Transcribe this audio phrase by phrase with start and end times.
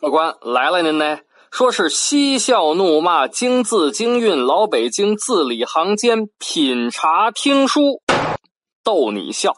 [0.00, 1.18] 客官来了，您呢？
[1.50, 8.00] 说是嬉笑怒骂，京字京韵，老北京字里行间，品茶听书，
[8.82, 9.52] 逗你笑。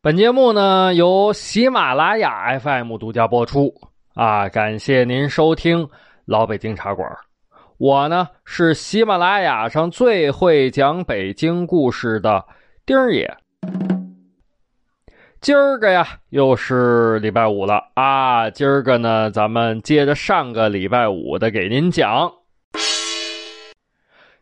[0.00, 3.74] 本节目呢由喜马拉雅 FM 独家播出
[4.14, 5.88] 啊，感谢您收听
[6.26, 7.10] 老北京茶馆。
[7.78, 12.44] 我呢是喜马拉雅上最会讲北京故事的
[12.84, 13.36] 丁爷。
[15.40, 18.50] 今儿个呀，又是礼拜五了啊！
[18.50, 22.32] 今儿个呢，咱们接着上个礼拜五的给您讲。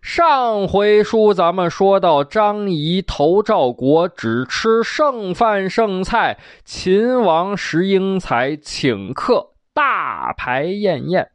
[0.00, 11.30] 上回书咱们说到，张仪投赵国，只吃剩饭剩菜，秦王石英才，请客大排宴宴。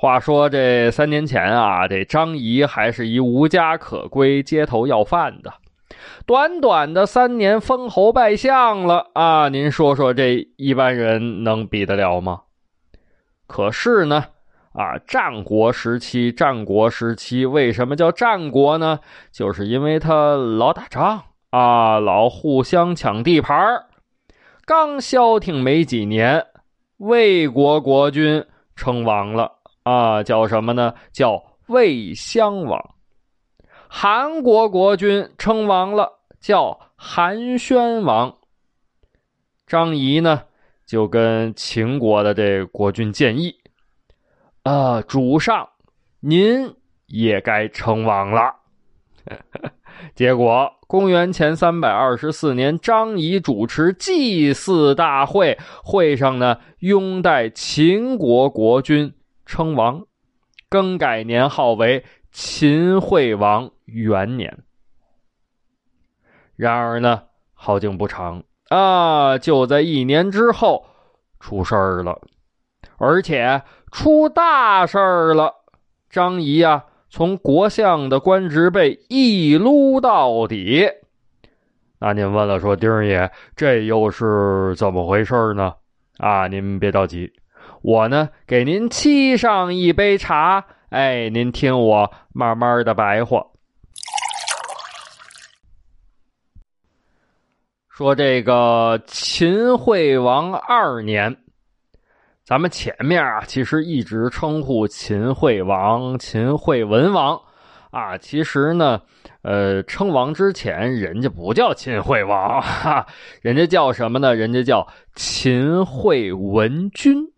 [0.00, 5.52] 话说这三年前啊，这张仪还是一无家可归、街头要饭的。
[6.24, 9.50] 短短的三年，封侯拜相了啊！
[9.50, 12.44] 您说说，这一般人能比得了吗？
[13.46, 14.24] 可是呢，
[14.72, 19.00] 啊，战国时期，战国时期为什么叫战国呢？
[19.30, 23.84] 就是因为他老打仗啊，老互相抢地盘儿
[24.64, 26.46] 刚消停没几年，
[26.96, 29.59] 魏国国君称王了
[29.90, 30.94] 啊，叫什么呢？
[31.10, 32.94] 叫魏襄王。
[33.88, 38.32] 韩国国君称王了，叫韩宣王。
[39.66, 40.42] 张仪呢，
[40.86, 43.52] 就跟秦国的这国君建议
[44.62, 45.68] ：“啊，主上，
[46.20, 46.72] 您
[47.06, 48.54] 也该称王了。
[50.14, 59.12] ”结果，公元前三百二十四年，张仪主持祭祀大会，会上呢，拥戴秦国国君
[59.50, 60.06] 称王，
[60.68, 63.68] 更改年号为秦惠王。
[63.84, 64.62] 元年，
[66.54, 69.36] 然而呢，好景不长啊！
[69.38, 70.86] 就在一年之后，
[71.40, 72.20] 出事儿了，
[72.96, 73.60] 而且
[73.90, 75.52] 出大事儿了。
[76.08, 80.88] 张仪啊，从国相的官职被一撸到底。
[81.98, 85.74] 那您问了，说丁儿爷，这又是怎么回事呢？
[86.18, 87.32] 啊，您别着急，
[87.82, 93.46] 我呢给您沏上一杯茶，哎，您听我慢慢的白话。
[97.88, 101.36] 说这个秦惠王二年，
[102.44, 107.40] 咱们前面啊，其实一直称呼秦惠王、秦惠文王
[107.90, 108.16] 啊。
[108.16, 109.02] 其实呢，
[109.42, 113.06] 呃，称王之前，人家不叫秦惠王，哈，
[113.42, 114.34] 人家叫什么呢？
[114.34, 117.30] 人家叫秦惠文君。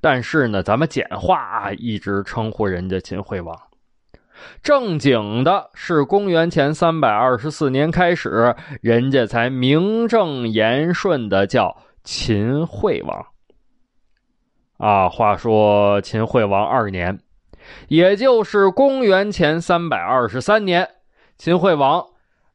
[0.00, 3.58] 但是呢，咱们简化啊，一直称呼人家秦惠王。
[4.62, 13.26] 正经的是公元前三百二十四年开始，人家才名正言顺的叫秦惠王。
[14.78, 17.20] 啊，话说秦惠王二年，
[17.86, 20.88] 也就是公元前三百二十三年，
[21.38, 22.04] 秦惠王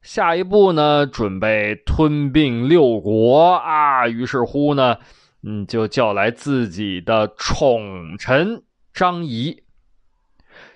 [0.02, 4.10] 下一步呢，准备吞并六国啊。
[4.10, 4.98] 于是乎呢，
[5.44, 9.64] 嗯，就叫来自己的宠臣张仪。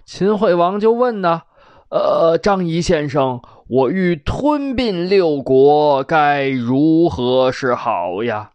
[0.06, 1.42] 秦惠王就问呢
[1.90, 8.52] ：“呃，张仪先生，我欲吞并六国，该如何是好呀？”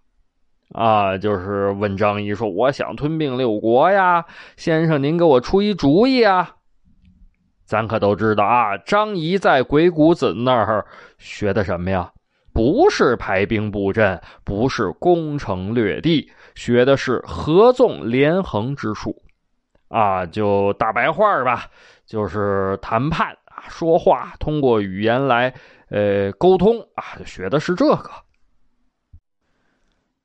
[0.75, 6.56] 啊，就是问张仪说：“我想吞并六国呀，先生您给我出一主意啊！”
[7.65, 10.87] 咱可都知道啊，张仪在鬼谷子那儿
[11.19, 12.12] 学的什么呀？
[12.56, 19.15] 不是排兵布阵，不是攻城略地，学的是合纵连横之术。
[19.89, 21.67] 啊，就大白话吧，
[22.06, 25.53] 就是谈判啊，说话通过语言来
[25.91, 28.11] 呃沟通啊，学的是这个。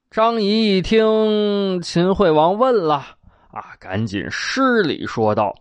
[0.09, 3.03] 张仪一听秦惠王问了
[3.51, 5.53] 啊，赶紧施礼说道：“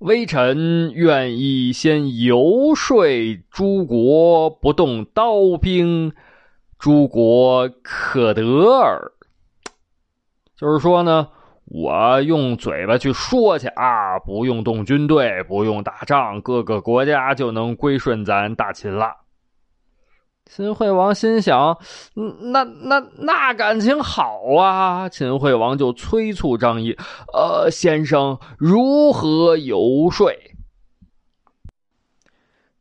[0.00, 3.06] 微臣愿意先游说
[3.50, 6.12] 诸国不动刀兵，
[6.78, 9.12] 诸国可得耳。”
[10.56, 11.28] 就是说呢。
[11.66, 19.23] 我用嘴巴去说去啊，不用动军队，不用打仗，各个国家就能归顺咱大秦了。
[20.50, 21.76] 秦惠王心想：
[22.14, 25.08] 那那那感情好啊！
[25.08, 26.96] 秦惠王就催促张仪
[27.32, 30.30] ：“呃，先生如何游说？”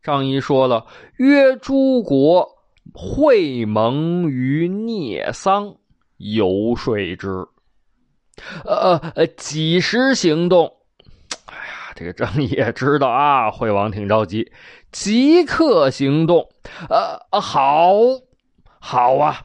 [0.03, 0.85] 张仪说了
[1.17, 2.47] ：“约诸国
[2.93, 5.75] 会盟于聂桑，
[6.17, 7.47] 游说之。”
[8.65, 10.71] 呃呃，几时行动？
[11.95, 14.51] 这个张仪也知道啊，惠王挺着急，
[14.91, 16.49] 即刻行动。
[16.89, 17.93] 呃，好，
[18.79, 19.43] 好啊，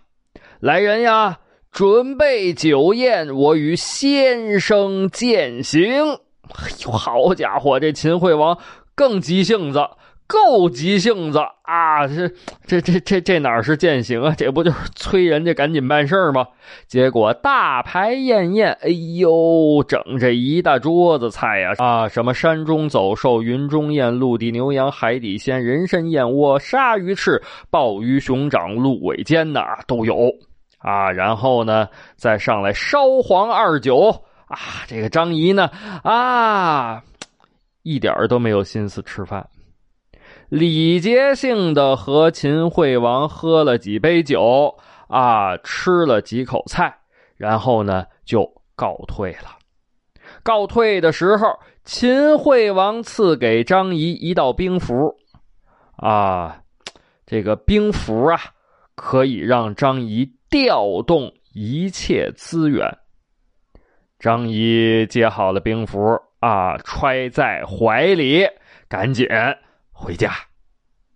[0.61, 1.39] 来人呀，
[1.71, 5.85] 准备酒宴，我与先生饯行。
[6.55, 8.59] 哎呦，好家伙，这秦惠王
[8.95, 9.81] 更急性子。
[10.29, 12.07] 够急性子啊！
[12.07, 12.29] 这
[12.67, 14.35] 这这这这哪是践行啊？
[14.37, 16.47] 这不就是催人家赶紧办事吗？
[16.87, 18.89] 结果大排宴宴，哎
[19.19, 21.73] 呦，整这一大桌子菜呀！
[21.79, 30.31] 啊，什么山中走兽、云中雁、陆地牛羊、海底鲜、人参燕窝、鲨鱼翅、鲍鱼熊掌、鹿尾尖的都有
[30.77, 31.11] 啊！
[31.11, 34.15] 然后呢，再上来烧黄二酒
[34.47, 34.59] 啊！
[34.87, 35.71] 这个张仪呢，
[36.03, 37.03] 啊，
[37.83, 39.49] 一点都没有心思吃饭。
[40.49, 44.75] 礼节性的和秦惠王喝了几杯酒
[45.09, 46.97] 啊，吃了几口菜，
[47.37, 49.59] 然后呢就告退了。
[50.43, 55.15] 告退的时候，秦惠王赐给张仪一道兵符
[55.97, 56.63] 啊，
[57.27, 58.41] 这个兵符啊
[58.95, 62.97] 可以让张仪调动一切资源。
[64.19, 68.47] 张仪接好了兵符啊，揣在怀里，
[68.89, 69.29] 赶紧。
[70.01, 70.31] 回家，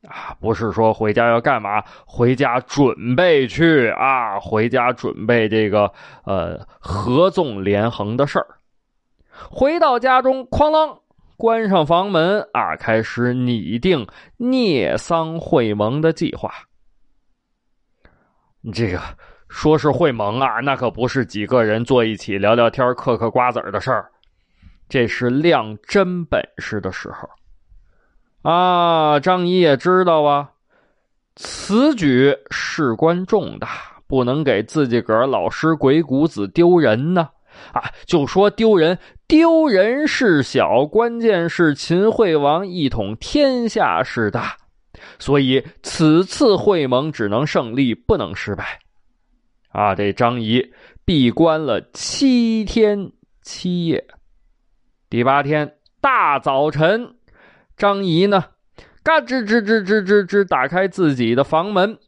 [0.08, 1.80] 啊，不是说回家要干嘛？
[2.04, 5.92] 回家准备去啊，回家准备这个
[6.24, 8.46] 呃合纵连横的事儿。
[9.48, 10.98] 回到家中，哐啷
[11.36, 14.04] 关上房门啊，开始拟定
[14.36, 16.52] 聂桑会盟的计划。
[18.72, 19.00] 这个
[19.48, 24.10] 说是会盟啊，那可不是几个人坐一起聊聊天、嗑嗑瓜子的事儿，
[24.88, 27.28] 这是亮真本事的时候。
[28.42, 30.50] 啊，张仪也知道啊，
[31.36, 33.68] 此举事关重大，
[34.06, 37.30] 不能给自己个儿老师鬼谷子丢人呢。
[37.72, 38.98] 啊，就说丢人，
[39.28, 44.56] 丢人事小，关键是秦惠王一统天下事大，
[45.18, 48.80] 所以此次会盟只能胜利，不能失败。
[49.68, 50.72] 啊，这张仪
[51.04, 53.12] 闭关了七天
[53.42, 54.04] 七夜，
[55.08, 57.16] 第八天大早晨。
[57.82, 58.44] 张仪呢？
[59.02, 61.98] 嘎吱吱吱吱吱吱，打开自己的房门，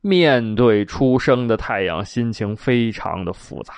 [0.00, 3.74] 面对初升的太阳，心情非常的复杂。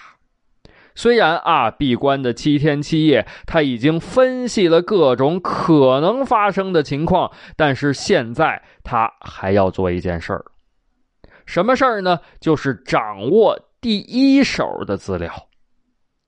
[0.95, 10.43] 虽然啊，闭关的七天七夜，他已经分析了各种可能发生的情况，但是现在他还要做一件事儿。
[11.45, 12.21] 什么事儿呢？
[12.41, 15.31] 就是掌握第一手的资料。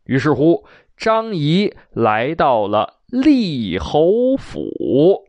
[0.04, 0.66] 于是乎，
[0.98, 2.97] 张仪来到了。
[3.10, 5.24] 厉侯府，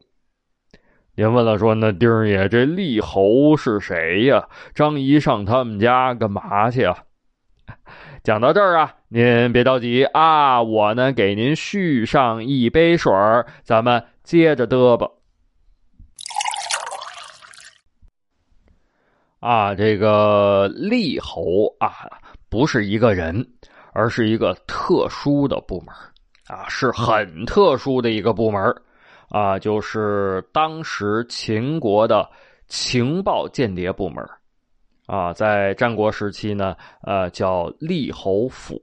[1.16, 4.50] 您问了，说那丁儿爷，这厉侯是谁呀？
[4.76, 6.98] 张仪上他们家干嘛去啊？
[8.22, 13.14] 讲到这儿啊，您别着急啊，我呢给您续上一杯水
[13.64, 15.10] 咱们接着嘚吧。
[19.40, 22.10] 啊，这个厉侯啊，
[22.50, 23.48] 不是一个人，
[23.94, 25.96] 而是一个特殊的部门。
[26.50, 28.62] 啊，是很特殊的一个部门
[29.30, 32.28] 啊，就是当时秦国的
[32.68, 34.28] 情报间谍部门
[35.06, 38.80] 啊，在战国时期呢，呃，叫厉侯府。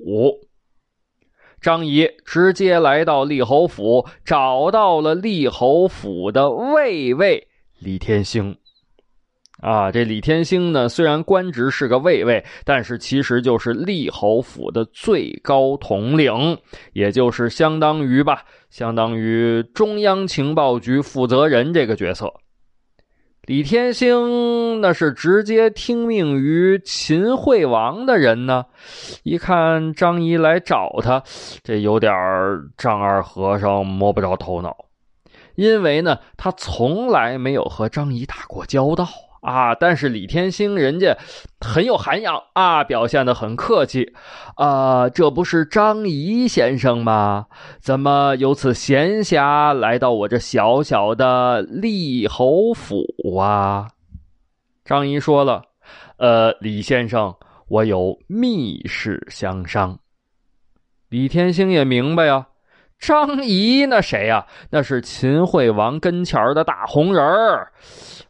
[1.61, 7.49] 张仪直接来到厉侯府，找到了厉侯府的卫尉
[7.81, 8.57] 李天星。
[9.59, 16.59] 啊，这李天星呢，虽然官职是个卫尉，但是其实就是厉侯府的最高统领，
[16.93, 22.31] 也就是相当于吧，相当于中央情报局负责人这个角色。
[23.47, 28.67] 李天星那是直接听命于秦惠王的人呢。
[29.23, 31.23] 一看张仪来找他，
[31.63, 32.13] 这有点
[32.77, 34.77] 丈二和尚摸不着头脑，
[35.55, 39.09] 因为呢，他从来没有和张仪打过交道。
[39.47, 39.75] 啊！
[39.77, 41.17] 但是李天星人家
[41.61, 44.13] 很有涵养啊，表现的很客气
[44.57, 45.09] 啊。
[45.09, 47.47] 这不是张仪先生吗？
[47.81, 53.05] 怎么有此闲暇来到我这小小的厉侯府
[53.39, 53.89] 啊？
[54.85, 55.63] 张仪说了
[56.19, 57.33] ：“呃，李先生，
[57.69, 59.97] 我有密事相商。”
[61.09, 62.47] 李天星也明白呀，
[62.99, 64.45] 张仪那谁呀？
[64.71, 67.73] 那是秦惠王跟前的大红人儿。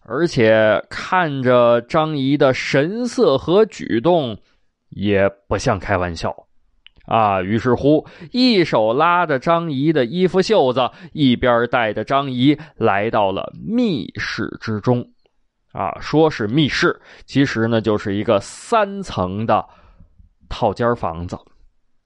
[0.09, 4.39] 而且看着张仪的神色和举动，
[4.91, 6.33] 也不像开玩笑，
[7.07, 7.43] 啊！
[7.43, 15.05] 于是乎，一手拉着张仪的衣服袖子，一边带着张仪来到了密室之中，
[15.73, 19.67] 啊，说是密室，其实呢就是一个三层的
[20.49, 21.37] 套间房子，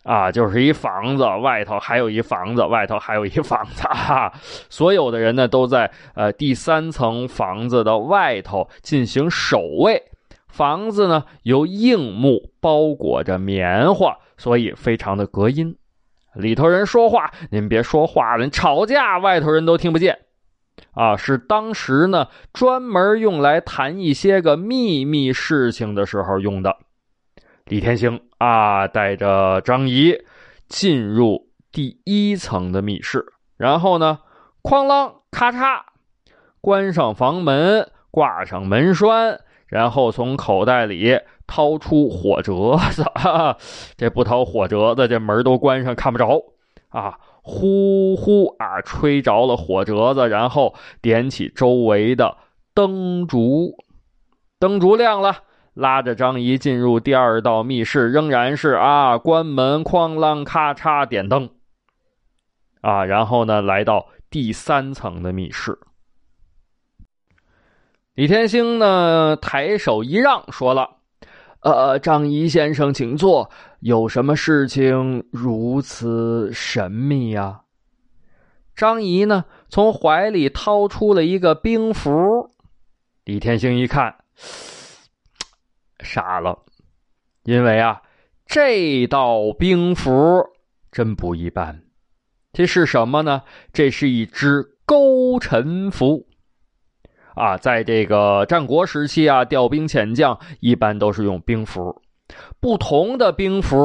[0.02, 4.32] 啊，就是一房子外头还有一房子，外头还有一房子 哈。
[4.68, 10.02] 所有的人呢都在呃第三层房子的外头进行守卫。
[10.48, 15.76] 房子呢由硬木包裹着棉花，所以非常的隔音。
[16.34, 20.18] 里头人说话，您别说话了，吵架外头人都听不见。
[20.92, 26.78] 啊，是当时呢专门用来谈一些个秘密事情的时候用的。
[27.66, 30.16] 李天星啊，带着张仪
[30.66, 33.22] 进入第一层的密室，
[33.58, 34.20] 然后呢，
[34.62, 35.82] 哐啷咔嚓，
[36.62, 43.04] 关上房门，挂上门栓，然后从口袋里掏出火折子。
[43.98, 46.42] 这不掏火折子，这门都关上，看不着
[46.88, 47.18] 啊！
[47.42, 52.38] 呼呼啊，吹着了火折子，然后点起周围的
[52.72, 53.74] 灯烛，
[54.58, 55.42] 灯烛亮了。
[55.80, 61.48] 拉着张仪进入第二道密室，仍然是啊，关门，哐啷，咔嚓，点灯，
[62.82, 65.78] 啊，然后呢，来到第三层的密室。
[68.12, 70.98] 李天星呢，抬手一让，说了
[71.64, 73.50] ：“呃，张仪先生，请坐。
[73.80, 77.62] 有什么事情如此神秘呀？”
[78.76, 82.50] 张仪呢，从怀里掏出了一个兵符。
[83.24, 84.16] 李天星一看。
[86.02, 86.58] 傻了，
[87.44, 88.02] 因为啊，
[88.46, 90.10] 这道兵符
[90.90, 91.82] 真不一般。
[92.52, 93.42] 这是什么呢？
[93.72, 96.26] 这是一支勾陈符
[97.34, 102.02] 啊，在这个战国时期啊，调兵遣将一般都是用兵符。
[102.60, 103.76] 不同的兵符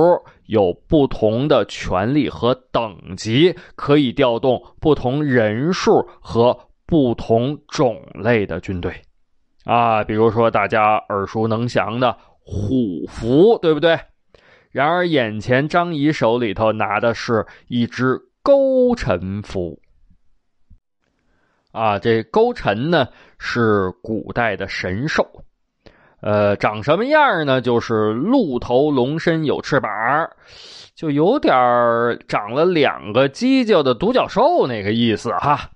[0.45, 9.01] 有不同的权力和等级，可以调动不同人数和不同种类的军队。
[9.65, 14.00] 啊，比如说大家耳熟能详的虎符，对不对？
[14.72, 19.79] 然而眼前张仪手里头拿的是一只勾陈符。
[21.72, 23.07] 啊，这勾陈呢
[23.38, 25.27] 是古代的神兽，
[26.22, 27.60] 呃，长什么样呢？
[27.60, 29.91] 就是鹿头龙身有翅膀，
[30.95, 31.53] 就有点
[32.27, 35.69] 长了两个犄角的独角兽那个意思哈。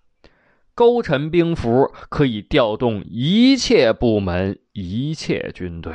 [0.80, 5.94] 勾陈兵符可以调动一切部门、一切军队。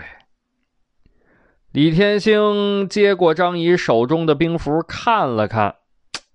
[1.73, 5.77] 李天星接过张仪手中的兵符，看了看，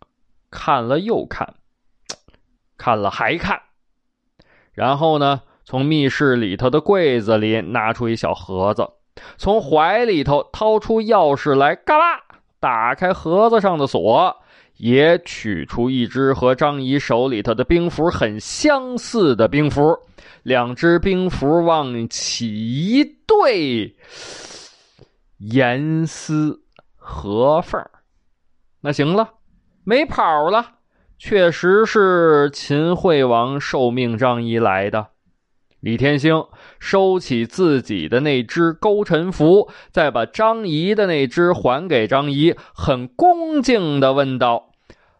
[0.49, 1.57] 看了又看，
[2.75, 3.61] 看了还看，
[4.73, 8.89] 然后呢，从密室里头的柜子里拿出一小盒子，
[9.37, 12.23] 从怀里头掏出钥匙来，嘎啦，
[12.59, 14.37] 打开盒子上的锁。
[14.79, 19.81] 也取出一只和张仪手里头的兵符很相似的兵符，
[20.41, 23.93] 两只兵符往起一对，
[25.37, 26.61] 严丝
[26.95, 27.85] 合缝。
[28.79, 29.31] 那行了，
[29.83, 30.65] 没跑了，
[31.17, 35.07] 确实是秦惠王受命张仪来的。
[35.81, 36.45] 李天星
[36.79, 44.68] 收起自己的那只勾陈符，再把张仪的那只还给张仪，很恭敬的问道。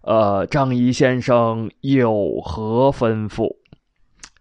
[0.01, 3.58] 呃，张仪先生有何吩咐？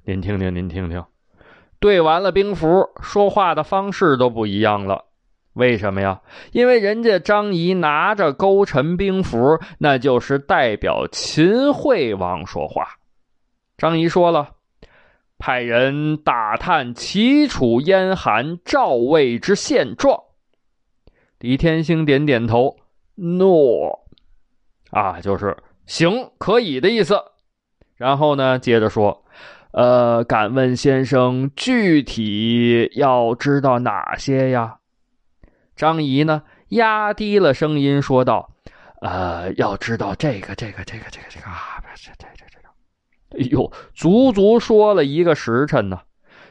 [0.05, 1.05] 您听听，您听听。
[1.81, 5.05] 对完了兵符，说话的方式都不一样了。
[5.55, 6.21] 为什么呀？
[6.53, 12.87] 因为人家张仪拿着勾陈兵符，那就是代表秦惠王说话。
[13.77, 14.51] 张仪说了
[15.39, 20.23] ：“派人打探齐楚燕韩赵魏之现状。”
[21.41, 22.77] 李天星点点头，
[23.17, 23.98] 诺。
[24.99, 27.17] 啊，就是行可以的意思。
[27.97, 29.25] 然后呢，接着说，
[29.71, 34.79] 呃，敢问先生，具体要知道哪些呀？
[35.77, 38.51] 张仪呢，压低了声音说道
[39.01, 46.01] ：“呃，要知道这个，这个，这个，这个，这个啊，这这这这这，哎呦，足足说了一个时辰呢。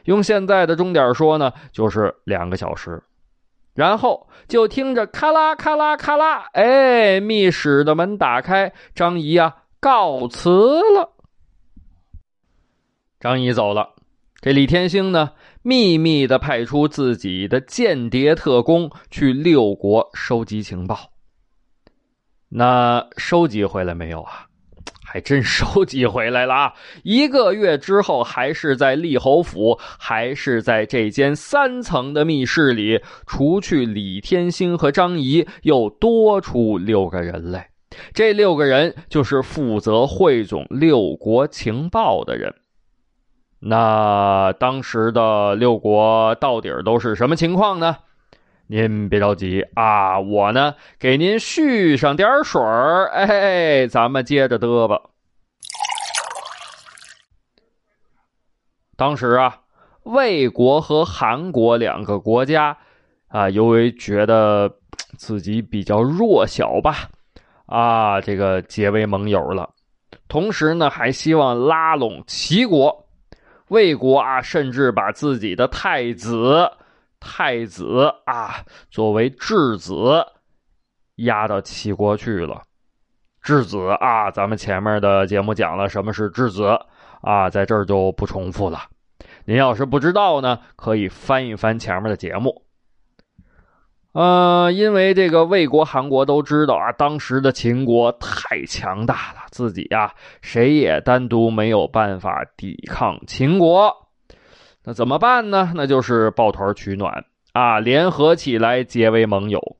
[0.04, 3.02] 用现在的钟点说呢，就是两个小时。”
[3.78, 11.12] 然后就听着咔啦咔啦咔啦，哎，密室的门打开，张仪啊告辞了。
[13.20, 13.94] 张仪走了，
[14.40, 15.30] 这李天星呢，
[15.62, 21.12] 秘密的派出自己的间谍特工去六国收集情报。
[22.48, 24.47] 那收集回来没有啊？
[25.10, 26.74] 还真收集回来了啊！
[27.02, 37.70] 一个月之后，还是在立侯府，还是在这间三层的密室里，除去李天星和张仪，又多出六个人来。
[38.12, 42.54] 这六个人就是负责汇总六国情报的人。
[43.60, 47.96] 那当时的六国到底都是什么情况呢？
[48.70, 55.00] 您别着急啊，我呢给您续上点水儿，哎，咱们接着嘚吧。
[58.94, 59.58] 当时啊，
[60.02, 62.76] 魏国和韩国两个国家
[63.28, 64.70] 啊，由于觉得
[65.16, 67.08] 自己比较弱小吧，
[67.64, 69.70] 啊，这个结为盟友了。
[70.28, 73.06] 同时呢，还希望拉拢齐国。
[73.68, 76.70] 魏国啊，甚至把自己的太子、
[77.20, 80.24] 太子啊作为质子
[81.16, 82.62] 压到齐国去了。
[83.42, 86.78] 质子啊，咱们前面的节目讲了什么是质子
[87.22, 88.80] 啊，在这儿就不重复了。
[89.46, 92.64] 您要是不知道呢，可以翻一翻前面的节目。
[94.12, 104.07] 呃，因为这个魏国、韩国都知道啊，当时的秦国太强大了，自己呀谁也单独没有办法抵抗秦国。
[104.88, 105.70] 那怎么办呢？
[105.74, 109.76] 那就是抱团取暖啊，联合起来结为盟友。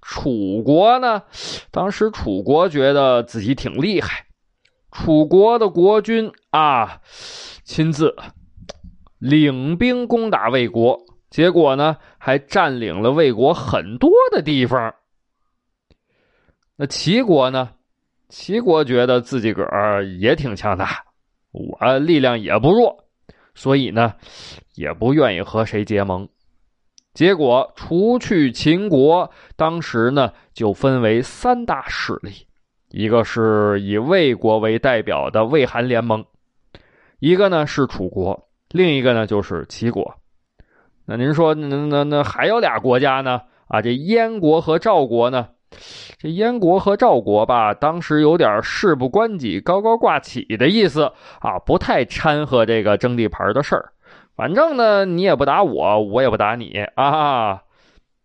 [0.00, 1.22] 楚国呢，
[1.70, 4.24] 当时楚国觉得自己挺厉害，
[4.90, 7.02] 楚国的国君啊
[7.64, 8.16] 亲自
[9.18, 10.98] 领兵攻打魏国。
[11.28, 14.94] 结果呢，还占领了魏国很多的地方。
[16.76, 17.72] 那齐国呢？
[18.30, 21.04] 齐国觉得自己个儿也挺强大，
[21.52, 23.04] 我力量也不弱，
[23.56, 24.14] 所以呢，
[24.76, 26.28] 也不愿意和谁结盟。
[27.14, 32.46] 结果，除去秦国，当时呢就分为三大势力：
[32.90, 36.24] 一个是以魏国为代表的魏韩联盟，
[37.18, 40.14] 一个呢是楚国，另一个呢就是齐国。
[41.06, 43.40] 那您说，那那那还有俩国家呢？
[43.68, 45.48] 啊，这燕国和赵国呢？
[46.18, 53.92] 这燕国和赵国吧，当时有点事不关己高高挂起的意思啊，不太掺和这个争地盘的事儿。
[54.34, 57.62] 反正呢，你也不打我，我也不打你啊。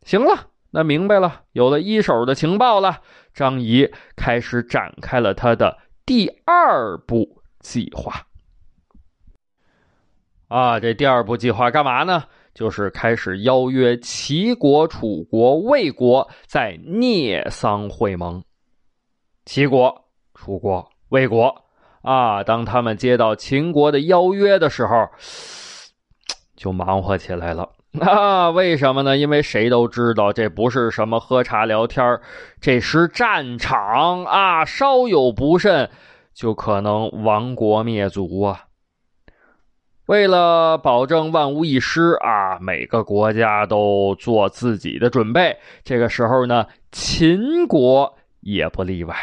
[0.04, 3.00] 行了，那明白了，有了一手的情报了，
[3.34, 8.28] 张仪开始展开了他的第二步计划。
[10.50, 12.26] 啊，这第二步计划干嘛呢？
[12.54, 18.44] 就是开始邀约齐国、楚国、魏国在聂桑会盟。
[19.46, 19.94] 齐国、
[20.36, 21.54] 楚国、魏国
[22.02, 25.08] 啊，当他们接到秦国的邀约的时候，
[26.56, 27.70] 就忙活起来了。
[28.00, 29.18] 啊，为什么呢？
[29.18, 32.20] 因为谁都知道，这不是什么喝茶聊天
[32.62, 34.64] 这是战场啊！
[34.64, 35.90] 稍有不慎，
[36.34, 38.64] 就可能亡国灭族啊！
[40.12, 45.58] 为了保证万无一失啊，每个国家都做自己的准备。
[45.86, 49.16] 这个时候呢，秦国也不例外。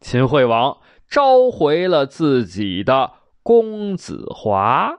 [0.00, 0.74] 秦惠王
[1.10, 4.90] 召回了自己的公子华，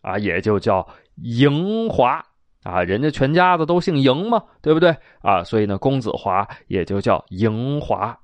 [0.00, 0.86] 啊，也就叫
[1.20, 2.24] 嬴华
[2.62, 5.42] 啊，人家全家子都姓嬴嘛，对不对啊？
[5.42, 8.16] 所以呢，公子华也就叫嬴华。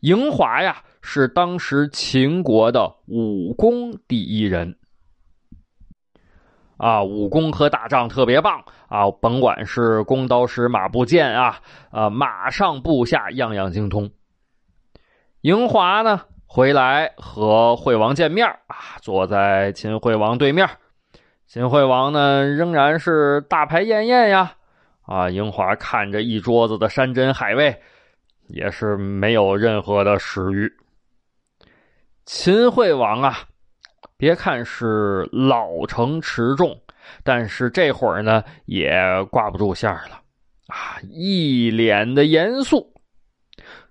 [0.00, 4.74] 嬴华呀，是当时秦国的武功第一人。
[6.76, 9.10] 啊，武功和打仗特别棒啊！
[9.10, 11.58] 甭管是弓刀石马步剑啊，
[11.90, 14.10] 啊，马上部下样样精通。
[15.42, 20.68] 嬴华呢，回来和惠王见面啊，坐在秦惠王对面。
[21.46, 24.52] 秦惠王呢，仍然是大排宴宴呀。
[25.02, 27.80] 啊，嬴华看着一桌子的山珍海味，
[28.48, 30.70] 也是没有任何的食欲。
[32.26, 33.38] 秦惠王啊。
[34.18, 36.80] 别看是老成持重，
[37.22, 38.90] 但是这会儿呢也
[39.30, 40.22] 挂不住线了
[40.68, 40.96] 啊！
[41.10, 42.94] 一脸的严肃。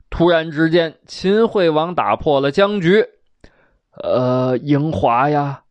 [0.10, 3.06] 突然之间，秦惠王打破了僵局
[4.02, 5.64] ：“呃，嬴华呀，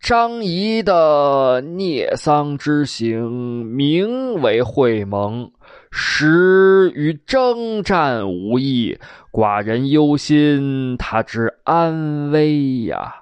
[0.00, 5.52] 张仪的聂桑之行，名为会盟，
[5.90, 8.98] 实与征战无异。
[9.30, 13.16] 寡人忧心他之安危呀。”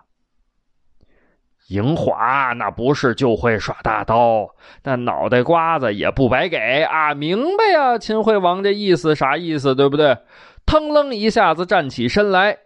[1.69, 4.49] 嬴华那不是就会耍大刀，
[4.83, 7.13] 那脑袋瓜子也不白给啊！
[7.13, 9.75] 明白呀，秦惠王这意思啥意思？
[9.75, 10.17] 对不对？
[10.65, 12.57] 腾楞一下子站起身来，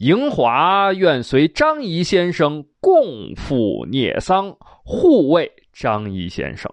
[0.00, 6.72] 嬴华愿随张仪先生共赴聂桑，护卫张仪先生。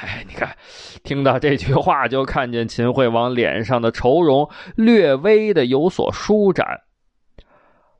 [0.00, 0.56] 哎，你看，
[1.04, 6.80] 听到这句话，就看见秦惠王脸上的愁容略微的有所舒展。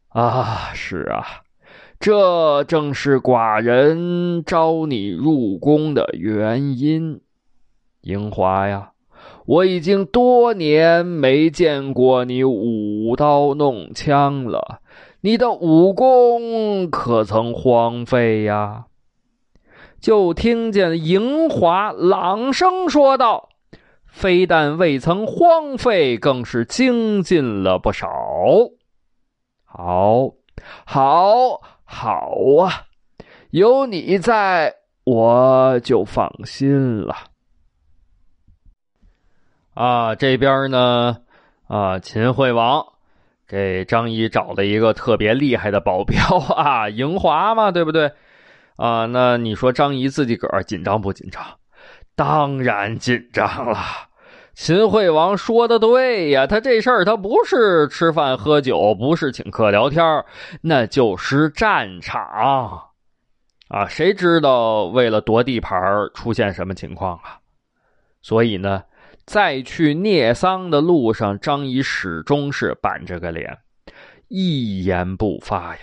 [0.09, 1.42] 啊，是啊。
[2.03, 7.21] 这正是寡人招你入宫的原因，
[8.01, 8.91] 樱花呀！
[9.47, 14.81] 我已经多年没见过你舞刀弄枪了，
[15.21, 18.87] 你的武功可曾荒废呀？
[20.01, 23.49] 就听见迎华朗声说道
[24.11, 28.09] ：“非但未曾荒废，更是精进了不少。
[29.65, 30.33] 好，
[30.85, 31.61] 好，
[31.95, 32.87] 好啊！
[33.51, 34.75] 有你在，
[35.05, 37.15] 我就放心了。”
[39.77, 41.19] 啊，这边呢，
[41.69, 42.83] 啊，秦惠王
[43.47, 48.11] 给张仪找了一个特别厉害的保镖 啊，迎华嘛，对不对？
[48.77, 51.45] 啊，那你说张仪自己个儿紧张不紧张？
[52.17, 53.79] 当然紧张了。
[54.55, 60.05] 秦惠王说的对呀，他这事儿他不是吃饭喝酒，不是请客聊天，
[60.61, 62.23] 那就是战场
[63.69, 63.87] 啊！
[63.89, 65.81] 谁知道为了夺地盘
[66.13, 67.39] 出现什么情况啊？
[68.21, 68.83] 所以呢，
[69.25, 73.57] 在去聂桑的路上，张仪始终是板着个脸，
[74.29, 75.83] 一言不发呀。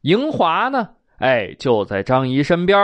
[0.00, 0.88] 迎华呢？
[1.18, 2.78] 哎，就在张仪身边。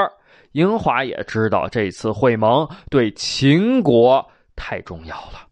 [0.52, 5.46] 英华也知道这次会盟对秦国太重要了，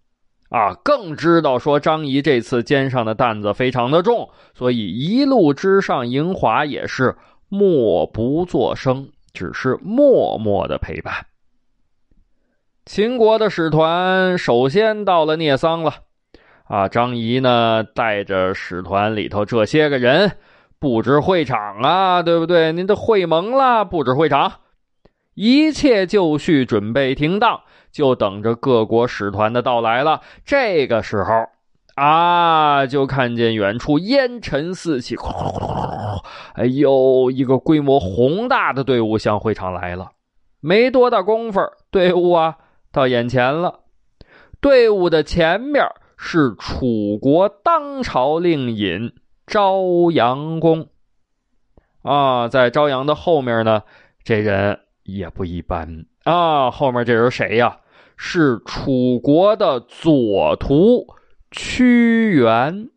[0.48, 7.16] 啊，更知道说张仪这次肩上的担子非常的重，所以一路之上，英华也是
[7.48, 11.26] 默不作声，只是默默的陪伴。
[12.84, 15.92] 秦国的使团首先到了聂桑了，
[16.64, 20.32] 啊，张仪呢带着使团里头这些个人。
[20.80, 22.70] 布置会场啊，对不对？
[22.72, 24.52] 您的会盟啦，布置会场，
[25.32, 27.62] 一切就绪，准备停当，
[27.94, 30.20] 就等着各国使团的到来了。
[30.44, 31.46] 这个时候
[31.94, 35.16] 啊，就看见远处烟尘四起，
[36.54, 40.10] 哎呦，一个规模宏大的队伍向会场来了。
[40.60, 41.60] 没多大功夫，
[41.92, 42.56] 队伍啊
[42.90, 43.80] 到眼前了。
[44.60, 49.14] 队伍的前面是楚国当朝令尹。
[49.46, 50.88] 朝阳公
[52.02, 53.82] 啊，在朝阳的后面呢，
[54.24, 56.70] 这人也不一般啊。
[56.70, 57.76] 后面这人谁呀？
[58.16, 61.06] 是楚国的左徒
[61.50, 62.88] 屈原。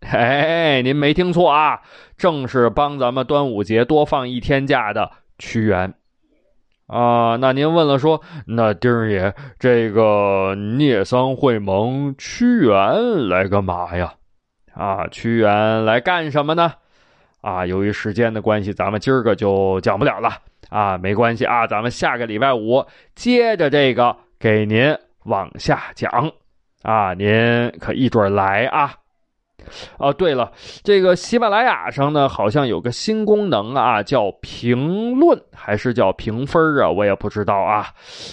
[0.00, 1.80] 嘿哎，您没听错啊，
[2.16, 5.92] 正是帮咱们端午节多放一天假的屈原
[6.86, 7.36] 啊。
[7.36, 14.14] 那您问了，说那丁儿爷这个聂桑会盟，屈原来干嘛呀？
[14.72, 16.74] 啊，屈原来干什么呢？
[17.40, 20.30] 啊，由于时间的关系，咱们今儿个就讲不了了。
[20.70, 26.10] 啊，没关系啊，咱们下个礼拜五接着这个给您往下讲。
[26.82, 27.28] 啊，您
[27.80, 28.94] 可一准来啊。
[29.98, 30.50] 哦，对了，
[30.82, 36.88] 这个喜马拉雅上呢，好像有个新功能啊，叫评论还是叫评分啊？
[36.88, 37.88] 我也不知道啊。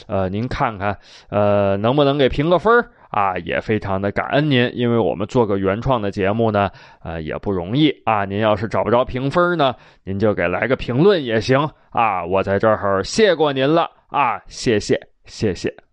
[0.08, 0.98] 呃，您看看，
[1.30, 2.72] 呃，能不能给评个分
[3.10, 3.36] 啊？
[3.40, 6.70] 也非常的感恩您，因为我们做个原创的节目呢，
[7.04, 8.24] 呃，也不容易啊。
[8.24, 12.24] 您要是找不着评分呢，您就给来个评论也行啊。
[12.24, 15.85] 我在这儿谢过您了啊，谢谢，谢谢。